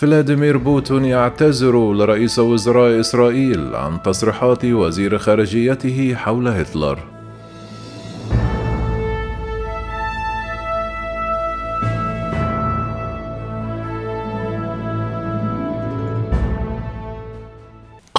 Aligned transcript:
فلاديمير 0.00 0.56
بوتين 0.56 1.04
يعتذر 1.04 1.92
لرئيس 1.92 2.38
وزراء 2.38 3.00
إسرائيل 3.00 3.74
عن 3.76 4.02
تصريحات 4.02 4.64
وزير 4.64 5.18
خارجيته 5.18 6.14
حول 6.14 6.48
هتلر. 6.48 7.19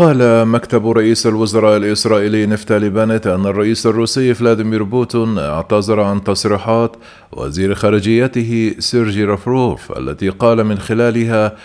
قال 0.00 0.48
مكتب 0.48 0.88
رئيس 0.88 1.26
الوزراء 1.26 1.76
الإسرائيلي 1.76 2.46
نفتالي 2.46 2.90
بينيت 2.90 3.26
أن 3.26 3.46
الرئيس 3.46 3.86
الروسي 3.86 4.34
فلاديمير 4.34 4.82
بوتين 4.82 5.38
اعتذر 5.38 6.00
عن 6.00 6.24
تصريحات 6.24 6.96
وزير 7.32 7.74
خارجيته 7.74 8.74
سيرجي 8.78 9.24
لافروف 9.24 9.98
التي 9.98 10.28
قال 10.28 10.64
من 10.64 10.78
خلالها 10.78 11.56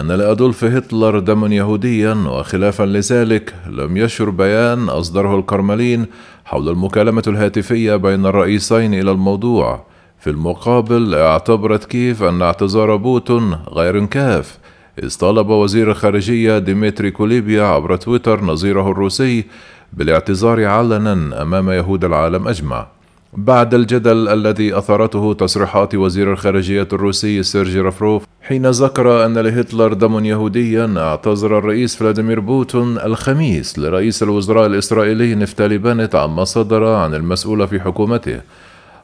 أن 0.00 0.12
لأدولف 0.12 0.64
هتلر 0.64 1.18
دما 1.18 1.52
يهوديا 1.52 2.14
وخلافا 2.14 2.82
لذلك 2.82 3.54
لم 3.70 3.96
يشر 3.96 4.30
بيان 4.30 4.88
أصدره 4.88 5.38
الكرملين 5.38 6.06
حول 6.44 6.68
المكالمة 6.68 7.22
الهاتفية 7.26 7.96
بين 7.96 8.26
الرئيسين 8.26 8.94
إلى 8.94 9.10
الموضوع. 9.10 9.86
في 10.18 10.30
المقابل 10.30 11.14
اعتبرت 11.14 11.84
كييف 11.84 12.22
أن 12.22 12.42
اعتذار 12.42 12.96
بوتين 12.96 13.58
غير 13.68 14.04
كاف 14.04 14.58
إذ 15.02 15.16
طالب 15.16 15.48
وزير 15.48 15.90
الخارجية 15.90 16.58
دميترو 16.58 17.10
كوليبا 17.10 17.62
عبر 17.62 17.96
تويتر 17.96 18.44
نظيره 18.44 18.90
الروسي 18.90 19.44
بالاعتذار 19.92 20.64
علنا 20.64 21.42
أمام 21.42 21.70
يهود 21.70 22.04
العالم 22.04 22.48
أجمع. 22.48 22.86
بعد 23.32 23.74
الجدل 23.74 24.28
الذي 24.28 24.78
أثارته 24.78 25.32
تصريحات 25.32 25.94
وزير 25.94 26.32
الخارجية 26.32 26.88
الروسي 26.92 27.42
سيرجي 27.42 27.80
لافروف 27.80 28.24
حين 28.42 28.70
ذكر 28.70 29.26
أن 29.26 29.38
لهتلر 29.38 29.92
دما 29.92 30.24
يهوديا 30.24 30.94
اعتذر 30.96 31.58
الرئيس 31.58 31.96
فلاديمير 31.96 32.40
بوتين 32.40 32.98
الخميس 32.98 33.78
لرئيس 33.78 34.22
الوزراء 34.22 34.66
الإسرائيلي 34.66 35.34
نفتالي 35.34 35.78
بينيت 35.78 36.14
عما 36.14 36.44
صدر 36.44 36.84
عن 36.84 37.14
المسؤول 37.14 37.68
في 37.68 37.80
حكومته. 37.80 38.40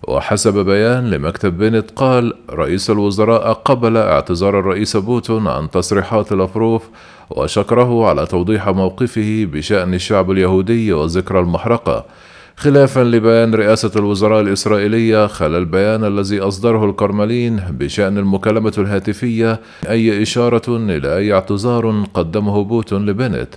وحسب 0.09 0.59
بيان 0.59 1.11
لمكتب 1.11 1.59
بينيت 1.59 1.91
قال 1.97 2.33
رئيس 2.51 2.91
الوزراء 2.91 3.53
قبل 3.53 3.97
اعتذار 3.97 4.59
الرئيس 4.59 4.97
بوتين 4.97 5.49
عن 5.49 5.71
تصريحات 5.71 6.33
لافروف 6.33 6.83
وشكره 7.31 8.07
على 8.07 8.27
توضيح 8.27 8.69
موقفه 8.69 9.49
بشأن 9.53 9.95
الشعب 9.95 10.31
اليهودي 10.31 10.93
وذكرى 10.93 11.41
المحرقة. 11.41 12.05
خلافا 12.57 13.01
لبيان 13.01 13.55
رئاسة 13.55 13.91
الوزراء 13.97 14.41
الإسرائيلية 14.41 15.27
خلا 15.27 15.55
البيان 15.55 16.05
الذي 16.05 16.41
أصدره 16.41 16.85
الكرملين 16.91 17.57
بشأن 17.71 18.19
المكالمة 18.19 18.73
الهاتفية 18.79 19.61
أي 19.89 20.23
إشارة 20.23 20.77
إلى 20.77 21.17
أي 21.17 21.33
اعتذار 21.33 22.05
قدمه 22.15 22.65
بوتين 22.65 23.07
لبينيت 23.07 23.49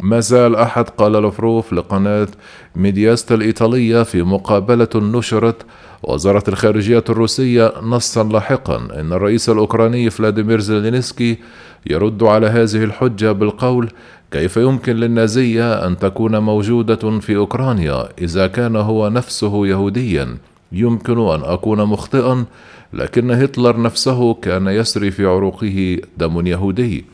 ما 0.00 0.20
زال 0.20 0.56
أحد 0.56 0.88
قال 0.88 1.12
لافروف 1.12 1.72
لقناة 1.72 2.28
ميدياست 2.76 3.34
الإيطالية 3.34 4.02
في 4.02 4.22
مقابلة 4.22 4.88
نشرت 4.94 5.56
وزارة 6.08 6.44
الخارجية 6.48 7.04
الروسية 7.08 7.72
نصا 7.82 8.24
لاحقا 8.24 8.76
أن 8.76 9.12
الرئيس 9.12 9.48
الأوكراني 9.48 10.10
فلاديمير 10.10 10.60
زيلينسكي 10.60 11.38
يرد 11.86 12.22
على 12.22 12.46
هذه 12.46 12.84
الحجة 12.84 13.32
بالقول 13.32 13.90
كيف 14.30 14.56
يمكن 14.56 14.96
للنازية 14.96 15.86
أن 15.86 15.98
تكون 15.98 16.38
موجودة 16.38 17.20
في 17.20 17.36
أوكرانيا 17.36 18.08
إذا 18.22 18.46
كان 18.46 18.76
هو 18.76 19.08
نفسه 19.08 19.66
يهوديا؟ 19.66 20.36
يمكن 20.72 21.18
أن 21.18 21.40
أكون 21.44 21.84
مخطئا 21.84 22.44
لكن 22.92 23.30
هتلر 23.30 23.82
نفسه 23.82 24.34
كان 24.34 24.66
يسري 24.66 25.10
في 25.10 25.26
عروقه 25.26 25.98
دم 26.18 26.46
يهودي. 26.46 27.04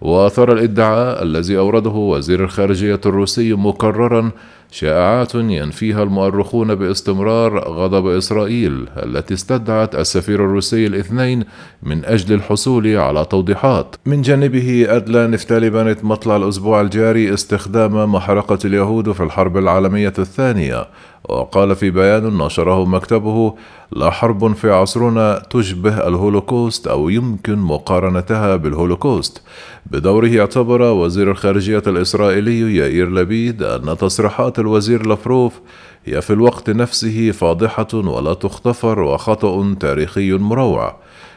وأثار 0.00 0.52
الإدعاء 0.52 1.22
الذي 1.22 1.58
أورده 1.58 1.90
وزير 1.90 2.44
الخارجية 2.44 3.00
الروسي 3.06 3.54
مكررا 3.54 4.30
شائعات 4.70 5.34
ينفيها 5.34 6.02
المؤرخون 6.02 6.74
باستمرار 6.74 7.58
غضب 7.68 8.06
إسرائيل 8.06 8.88
التي 8.96 9.34
استدعت 9.34 9.94
السفير 9.94 10.44
الروسي 10.44 10.86
الاثنين 10.86 11.44
من 11.82 12.04
أجل 12.04 12.34
الحصول 12.34 12.96
على 12.96 13.24
توضيحات. 13.24 13.96
من 14.06 14.22
جانبه 14.22 14.86
أدلى 14.88 15.26
نفتالي 15.26 15.70
بينيت 15.70 16.04
مطلع 16.04 16.36
الأسبوع 16.36 16.80
الجاري 16.80 17.34
استخدام 17.34 18.12
محرقة 18.12 18.58
اليهود 18.64 19.12
في 19.12 19.22
الحرب 19.22 19.56
العالمية 19.56 20.12
الثانية 20.18 20.86
وقال 21.28 21.76
في 21.76 21.90
بيان 21.90 22.38
نشره 22.38 22.84
مكتبه 22.84 23.54
لا 23.92 24.10
حرب 24.10 24.54
في 24.54 24.70
عصرنا 24.70 25.42
تشبه 25.50 26.08
الهولوكوست 26.08 26.86
أو 26.86 27.08
يمكن 27.08 27.58
مقارنتها 27.58 28.56
بالهولوكوست 28.56 29.42
بدوره 29.86 30.40
اعتبر 30.40 30.82
وزير 30.82 31.30
الخارجية 31.30 31.82
الإسرائيلي 31.86 32.76
يائير 32.76 33.10
لبيد 33.10 33.62
أن 33.62 33.96
تصريحات 33.96 34.55
الوزير 34.58 35.12
لافروف 35.12 35.60
هي 36.04 36.22
في 36.22 36.32
الوقت 36.32 36.70
نفسه 36.70 37.30
فاضحة 37.30 37.88
ولا 37.94 38.34
تغتفر 38.34 39.00
وخطأ 39.00 39.74
تاريخي 39.80 40.32
مروع. 40.32 40.96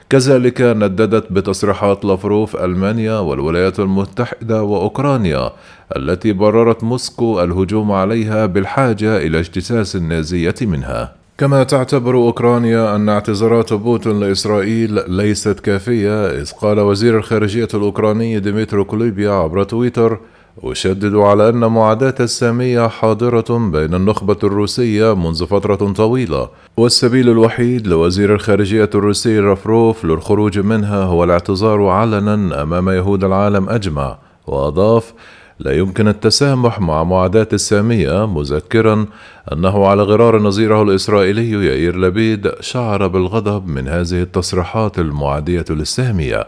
كذلك 0.09 0.61
نددت 0.61 1.31
بتصريحات 1.31 2.05
لافروف 2.05 2.55
ألمانيا 2.55 3.19
والولايات 3.19 3.79
المتحدة 3.79 4.63
وأوكرانيا 4.63 5.51
التي 5.97 6.33
بررت 6.33 6.83
موسكو 6.83 7.43
الهجوم 7.43 7.91
عليها 7.91 8.45
بالحاجة 8.45 9.17
إلى 9.17 9.39
اجتثاث 9.39 9.95
النازية 9.95 10.55
منها. 10.61 11.15
كما 11.37 11.63
تعتبر 11.63 12.15
أوكرانيا 12.15 12.95
أن 12.95 13.09
اعتذارات 13.09 13.73
بوتين 13.73 14.19
لإسرائيل 14.19 15.01
ليست 15.07 15.59
كافية 15.59 16.25
إذ 16.25 16.51
قال 16.51 16.79
وزير 16.79 17.17
الخارجية 17.17 17.67
الأوكراني 17.73 18.39
دميترو 18.39 18.85
كوليبا 18.85 19.31
عبر 19.31 19.63
تويتر 19.63 20.19
أشدد 20.63 21.15
على 21.15 21.49
أن 21.49 21.59
معاداة 21.59 22.15
السامية 22.19 22.87
حاضرة 22.87 23.57
بين 23.57 23.93
النخبة 23.93 24.37
الروسية 24.43 25.15
منذ 25.15 25.45
فترة 25.45 25.75
طويلة. 25.75 26.49
والسبيل 26.77 27.29
الوحيد 27.29 27.87
لوزير 27.87 28.33
الخارجية 28.35 28.89
الروسي 28.95 29.39
رافروف 29.39 30.05
للخروج 30.05 30.59
منها 30.59 31.03
هو 31.03 31.23
الاعتذار 31.23 31.85
علنا 31.85 32.61
أمام 32.61 32.89
يهود 32.89 33.23
العالم 33.23 33.69
أجمع. 33.69 34.17
وأضاف 34.47 35.13
لا 35.59 35.77
يمكن 35.77 36.07
التسامح 36.07 36.79
مع 36.79 37.03
معاداة 37.03 37.47
السامية 37.53 38.27
مذكرا 38.27 39.05
أنه 39.53 39.87
على 39.87 40.03
غرار 40.03 40.41
نظيره 40.41 40.81
الإسرائيلي 40.81 41.65
يائير 41.65 41.99
لبيد 41.99 42.51
شعر 42.59 43.07
بالغضب 43.07 43.67
من 43.67 43.87
هذه 43.87 44.21
التصريحات 44.21 44.99
المعادية 44.99 45.65
للسامية. 45.69 46.47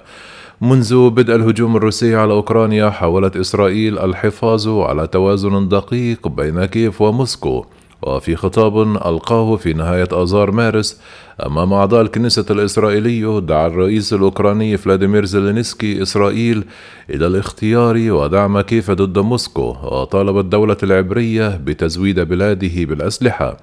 منذ 0.63 1.09
بدء 1.09 1.35
الهجوم 1.35 1.77
الروسي 1.77 2.15
على 2.15 2.33
أوكرانيا 2.33 2.89
حاولت 2.89 3.37
إسرائيل 3.37 3.99
الحفاظ 3.99 4.67
على 4.67 5.07
توازن 5.07 5.67
دقيق 5.67 6.27
بين 6.27 6.65
كييف 6.65 7.01
وموسكو. 7.01 7.65
وفي 8.01 8.35
خطاب 8.35 8.81
ألقاه 8.81 9.55
في 9.55 9.73
نهاية 9.73 10.07
آذار 10.13 10.51
مارس 10.51 11.01
أمام 11.45 11.73
أعضاء 11.73 12.01
الكنيسة 12.01 12.45
الإسرائيلي 12.49 13.41
دعا 13.41 13.67
الرئيس 13.67 14.13
الأوكراني 14.13 14.77
فلاديمير 14.77 15.25
زيلينسكي 15.25 16.01
إسرائيل 16.01 16.63
إلى 17.09 17.27
الاختيار 17.27 18.11
ودعم 18.11 18.61
كيف 18.61 18.91
ضد 18.91 19.19
موسكو 19.19 19.75
وطالب 19.83 20.37
الدولة 20.37 20.77
العبرية 20.83 21.47
بتزويد 21.65 22.19
بلاده 22.19 22.85
بالأسلحة. 22.85 23.57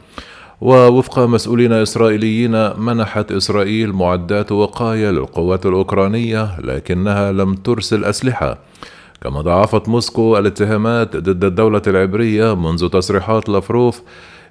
ووفق 0.61 1.19
مسؤولين 1.19 1.73
إسرائيليين 1.73 2.81
منحت 2.81 3.33
إسرائيل 3.33 3.93
معدات 3.93 4.53
وقاية 4.53 5.11
للقوات 5.11 5.67
الأوكرانية 5.67 6.61
لكنها 6.61 7.33
لم 7.33 7.55
ترسل 7.55 8.05
أسلحة. 8.05 8.59
كما 9.23 9.41
ضاعفت 9.41 9.89
موسكو 9.89 10.39
الاتهامات 10.39 11.17
ضد 11.17 11.45
الدولة 11.45 11.83
العبرية 11.87 12.55
منذ 12.55 12.89
تصريحات 12.89 13.49
لافروف 13.49 14.03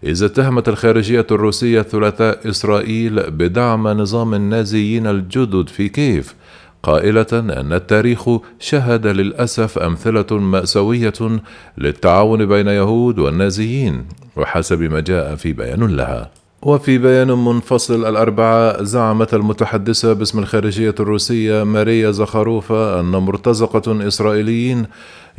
إذ 0.04 0.24
اتهمت 0.24 0.70
الخارجية 0.70 1.28
الروسية 1.32 1.80
الثلاثاء 1.80 2.50
إسرائيل 2.50 3.32
بدعم 3.32 3.88
نظام 3.88 4.34
النازيين 4.34 5.08
الجدد 5.08 5.70
في 5.70 5.90
كيف 5.90 6.36
قائلة 6.84 7.28
أن 7.34 7.74
التاريخ 7.74 8.30
شهد 8.60 9.08
للأسف 9.08 9.78
أمثلة 9.78 10.38
مأساوية 10.38 11.40
للتعاون 11.78 12.46
بين 12.46 12.68
يهود 12.68 13.20
والنازيين 13.20 14.06
وحسب 14.36 14.82
ما 14.82 15.00
جاء 15.00 15.36
في 15.36 15.54
بيان 15.54 15.88
لها. 15.88 16.30
وفي 16.62 16.98
بيان 16.98 17.28
منفصل 17.28 18.06
الأربعاء 18.06 18.84
زعمت 18.84 19.34
المتحدثة 19.34 20.14
باسم 20.14 20.40
الخارجية 20.40 20.96
الروسية 21.00 21.64
ماريا 21.64 22.12
زخاروفا 22.12 23.00
أن 23.00 23.12
مرتزقة 23.12 24.08
إسرائيليين 24.08 24.86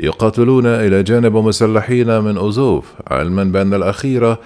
يقاتلون 0.00 0.66
إلى 0.66 1.02
جانب 1.02 1.36
مسلحين 1.36 2.20
من 2.20 2.36
أوزوف 2.36 2.84
علما 3.10 3.44
بأن 3.44 3.74
الأخيرة 3.74 4.38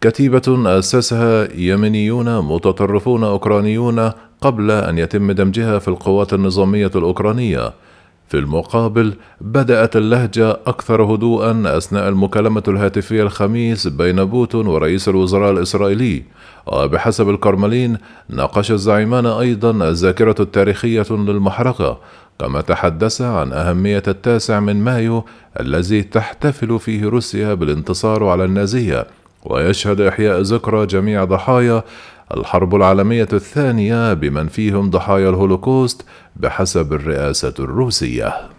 كتيبة 0.00 0.78
أسسها 0.78 1.48
يمنيون 1.54 2.38
متطرفون 2.38 3.24
أوكرانيون 3.24 4.12
قبل 4.40 4.70
أن 4.70 4.98
يتم 4.98 5.32
دمجها 5.32 5.78
في 5.78 5.88
القوات 5.88 6.34
النظامية 6.34 6.90
الأوكرانية. 6.96 7.72
في 8.28 8.38
المقابل 8.38 9.14
بدأت 9.40 9.96
اللهجة 9.96 10.50
أكثر 10.50 11.02
هدوءا 11.02 11.62
أثناء 11.66 12.08
المكالمة 12.08 12.62
الهاتفية 12.68 13.22
الخميس 13.22 13.88
بين 13.88 14.24
بوتون 14.24 14.66
ورئيس 14.66 15.08
الوزراء 15.08 15.50
الإسرائيلي. 15.52 16.22
وبحسب 16.66 17.30
الكرملين 17.30 17.98
ناقش 18.28 18.72
الزعيمان 18.72 19.26
أيضا 19.26 19.88
الذاكرة 19.88 20.34
التاريخية 20.40 21.06
للمحرقة 21.10 21.98
كما 22.38 22.60
تحدث 22.60 23.20
عن 23.20 23.52
أهمية 23.52 24.02
التاسع 24.08 24.60
من 24.60 24.84
مايو 24.84 25.24
الذي 25.60 26.02
تحتفل 26.02 26.78
فيه 26.78 27.04
روسيا 27.04 27.54
بالانتصار 27.54 28.24
على 28.24 28.44
النازية. 28.44 29.06
ويشهد 29.44 30.00
إحياء 30.00 30.40
ذكرى 30.40 30.86
جميع 30.86 31.24
ضحايا 31.24 31.82
الحرب 32.34 32.74
العالمية 32.74 33.28
الثانية 33.32 34.14
بمن 34.14 34.48
فيهم 34.48 34.90
ضحايا 34.90 35.28
الهولوكوست 35.30 36.04
بحسب 36.36 36.92
الرئاسة 36.92 37.54
الروسية. 37.58 38.55